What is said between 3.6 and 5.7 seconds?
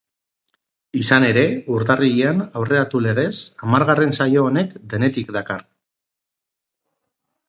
hamargarren saio honek denetik dakar.